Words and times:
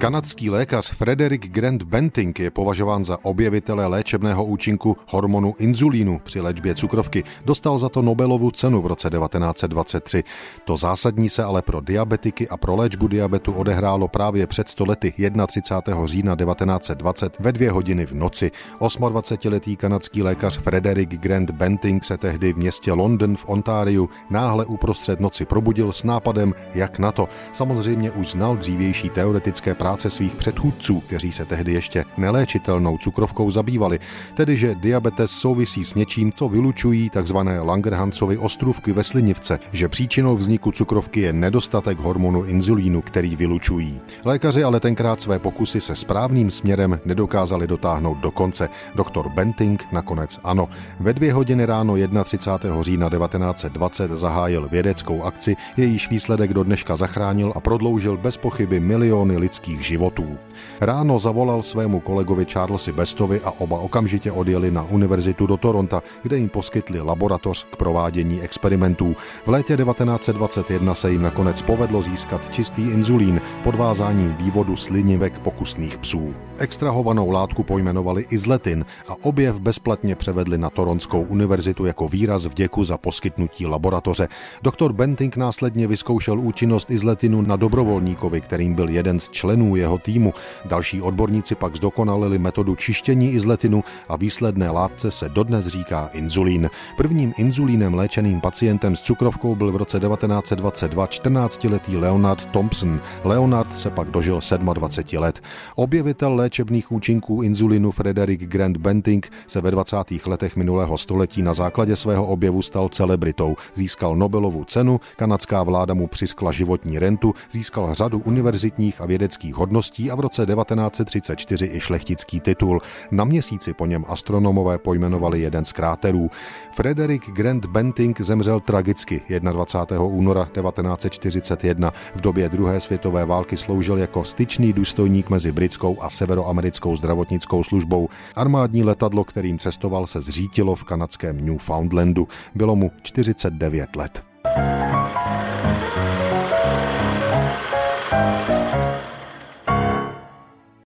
Kanadský 0.00 0.50
lékař 0.50 0.90
Frederick 0.90 1.46
Grant 1.46 1.82
Benting 1.82 2.40
je 2.40 2.50
považován 2.50 3.04
za 3.04 3.18
objevitele 3.22 3.86
léčebného 3.86 4.44
účinku 4.44 4.96
hormonu 5.08 5.54
inzulínu 5.58 6.18
při 6.18 6.40
léčbě 6.40 6.74
cukrovky. 6.74 7.24
Dostal 7.44 7.78
za 7.78 7.88
to 7.88 8.02
Nobelovu 8.02 8.50
cenu 8.50 8.82
v 8.82 8.86
roce 8.86 9.10
1923. 9.10 10.24
To 10.64 10.76
zásadní 10.76 11.28
se 11.28 11.44
ale 11.44 11.62
pro 11.62 11.80
diabetiky 11.80 12.48
a 12.48 12.56
pro 12.56 12.76
léčbu 12.76 13.08
diabetu 13.08 13.52
odehrálo 13.52 14.08
právě 14.08 14.46
před 14.46 14.68
stolety 14.68 15.14
31. 15.46 16.06
října 16.06 16.36
1920 16.36 17.38
ve 17.38 17.52
dvě 17.52 17.70
hodiny 17.70 18.06
v 18.06 18.12
noci. 18.12 18.50
28-letý 18.80 19.76
kanadský 19.76 20.22
lékař 20.22 20.58
Frederick 20.58 21.12
Grant 21.12 21.50
Benting 21.50 22.04
se 22.04 22.18
tehdy 22.18 22.52
v 22.52 22.56
městě 22.56 22.92
London 22.92 23.36
v 23.36 23.44
Ontáriu 23.48 24.08
náhle 24.30 24.64
uprostřed 24.64 25.20
noci 25.20 25.46
probudil 25.46 25.92
s 25.92 26.04
nápadem, 26.04 26.54
jak 26.74 26.98
na 26.98 27.12
to. 27.12 27.28
Samozřejmě 27.52 28.10
už 28.10 28.30
znal 28.30 28.56
dřívější 28.56 29.08
teoretické 29.08 29.74
práce 29.74 29.89
práce 29.90 30.10
svých 30.10 30.36
předchůdců, 30.36 31.00
kteří 31.00 31.32
se 31.32 31.44
tehdy 31.44 31.72
ještě 31.72 32.04
neléčitelnou 32.16 32.98
cukrovkou 32.98 33.50
zabývali, 33.50 33.98
tedy 34.34 34.56
že 34.56 34.74
diabetes 34.74 35.30
souvisí 35.30 35.84
s 35.84 35.94
něčím, 35.94 36.32
co 36.32 36.48
vylučují 36.48 37.10
tzv. 37.10 37.36
Langerhansovy 37.62 38.38
ostrůvky 38.38 38.92
ve 38.92 39.04
slinivce, 39.04 39.58
že 39.72 39.88
příčinou 39.88 40.36
vzniku 40.36 40.72
cukrovky 40.72 41.20
je 41.20 41.32
nedostatek 41.32 41.98
hormonu 41.98 42.44
inzulínu, 42.44 43.02
který 43.02 43.36
vylučují. 43.36 44.00
Lékaři 44.24 44.64
ale 44.64 44.80
tenkrát 44.80 45.20
své 45.20 45.38
pokusy 45.38 45.80
se 45.80 45.96
správným 45.96 46.50
směrem 46.50 47.00
nedokázali 47.04 47.66
dotáhnout 47.66 48.18
do 48.18 48.30
konce. 48.30 48.68
Doktor 48.94 49.28
Benting 49.28 49.84
nakonec 49.92 50.40
ano. 50.44 50.68
Ve 51.00 51.12
dvě 51.12 51.32
hodiny 51.32 51.66
ráno 51.66 51.94
31. 52.24 52.82
října 52.82 53.10
1920 53.10 54.10
zahájil 54.10 54.68
vědeckou 54.70 55.22
akci, 55.22 55.56
jejíž 55.76 56.10
výsledek 56.10 56.54
do 56.54 56.62
dneška 56.62 56.96
zachránil 56.96 57.52
a 57.56 57.60
prodloužil 57.60 58.16
bez 58.16 58.36
pochyby 58.36 58.80
miliony 58.80 59.36
lidských 59.36 59.79
lidských 59.80 59.86
životů. 59.86 60.38
Ráno 60.80 61.18
zavolal 61.18 61.62
svému 61.62 62.00
kolegovi 62.00 62.44
Charlesi 62.44 62.92
Bestovi 62.92 63.40
a 63.40 63.50
oba 63.60 63.80
okamžitě 63.80 64.32
odjeli 64.32 64.70
na 64.70 64.82
univerzitu 64.82 65.46
do 65.46 65.56
Toronto, 65.56 66.02
kde 66.22 66.38
jim 66.38 66.48
poskytli 66.48 67.00
laboratoř 67.00 67.66
k 67.70 67.76
provádění 67.76 68.40
experimentů. 68.40 69.16
V 69.46 69.48
létě 69.48 69.76
1921 69.76 70.94
se 70.94 71.10
jim 71.10 71.22
nakonec 71.22 71.62
povedlo 71.62 72.02
získat 72.02 72.52
čistý 72.52 72.82
inzulín 72.82 73.40
podvázáním 73.64 74.34
vývodu 74.36 74.76
slinivek 74.76 75.38
pokusných 75.38 75.98
psů. 75.98 76.34
Extrahovanou 76.58 77.30
látku 77.30 77.62
pojmenovali 77.62 78.26
izletin 78.30 78.84
a 79.08 79.16
objev 79.22 79.60
bezplatně 79.60 80.16
převedli 80.16 80.58
na 80.58 80.70
Toronskou 80.70 81.22
univerzitu 81.22 81.84
jako 81.84 82.08
výraz 82.08 82.46
vděku 82.46 82.84
za 82.84 82.98
poskytnutí 82.98 83.66
laboratoře. 83.66 84.28
Doktor 84.62 84.92
Benting 84.92 85.36
následně 85.36 85.86
vyzkoušel 85.86 86.40
účinnost 86.40 86.90
izletinu 86.90 87.42
na 87.42 87.56
dobrovolníkovi, 87.56 88.40
kterým 88.40 88.74
byl 88.74 88.88
jeden 88.88 89.20
z 89.20 89.30
členů 89.30 89.69
jeho 89.76 89.98
týmu. 89.98 90.34
Další 90.64 91.02
odborníci 91.02 91.54
pak 91.54 91.76
zdokonalili 91.76 92.38
metodu 92.38 92.74
čištění 92.74 93.32
izletinu 93.32 93.84
a 94.08 94.16
výsledné 94.16 94.70
látce 94.70 95.10
se 95.10 95.28
dodnes 95.28 95.66
říká 95.66 96.10
inzulín. 96.12 96.70
Prvním 96.96 97.32
inzulínem 97.36 97.94
léčeným 97.94 98.40
pacientem 98.40 98.96
s 98.96 99.02
cukrovkou 99.02 99.54
byl 99.54 99.72
v 99.72 99.76
roce 99.76 100.00
1922 100.00 101.06
14-letý 101.06 101.96
Leonard 101.96 102.46
Thompson. 102.46 103.00
Leonard 103.24 103.78
se 103.78 103.90
pak 103.90 104.10
dožil 104.10 104.40
27 104.56 105.22
let. 105.22 105.40
Objevitel 105.74 106.34
léčebných 106.34 106.92
účinků 106.92 107.42
inzulinu 107.42 107.90
Frederick 107.90 108.42
Grant 108.42 108.76
Benting 108.76 109.32
se 109.46 109.60
ve 109.60 109.70
20. 109.70 109.96
letech 110.26 110.56
minulého 110.56 110.98
století 110.98 111.42
na 111.42 111.54
základě 111.54 111.96
svého 111.96 112.26
objevu 112.26 112.62
stal 112.62 112.88
celebritou. 112.88 113.56
Získal 113.74 114.16
Nobelovu 114.16 114.64
cenu, 114.64 115.00
kanadská 115.16 115.62
vláda 115.62 115.94
mu 115.94 116.06
přiskla 116.06 116.52
životní 116.52 116.98
rentu, 116.98 117.34
získal 117.50 117.94
řadu 117.94 118.22
univerzitních 118.24 119.00
a 119.00 119.06
vědeckých 119.06 119.58
hodností 119.60 120.10
a 120.10 120.14
v 120.14 120.20
roce 120.20 120.46
1934 120.46 121.70
i 121.72 121.80
šlechtický 121.80 122.40
titul. 122.40 122.80
Na 123.10 123.24
měsíci 123.24 123.74
po 123.74 123.86
něm 123.86 124.04
astronomové 124.08 124.78
pojmenovali 124.78 125.40
jeden 125.40 125.64
z 125.64 125.72
kráterů. 125.72 126.30
Frederick 126.72 127.30
Grant 127.30 127.66
Benting 127.66 128.20
zemřel 128.20 128.60
tragicky 128.60 129.22
21. 129.40 130.04
února 130.04 130.44
1941. 130.44 131.92
V 132.16 132.20
době 132.20 132.48
druhé 132.48 132.80
světové 132.80 133.24
války 133.24 133.56
sloužil 133.56 133.98
jako 133.98 134.24
styčný 134.24 134.72
důstojník 134.72 135.30
mezi 135.30 135.52
britskou 135.52 135.96
a 136.00 136.10
severoamerickou 136.10 136.96
zdravotnickou 136.96 137.64
službou. 137.64 138.08
Armádní 138.36 138.84
letadlo, 138.84 139.24
kterým 139.24 139.58
cestoval, 139.58 140.06
se 140.06 140.20
zřítilo 140.20 140.74
v 140.74 140.84
kanadském 140.84 141.46
Newfoundlandu. 141.46 142.28
Bylo 142.54 142.76
mu 142.76 142.90
49 143.02 143.96
let. 143.96 144.22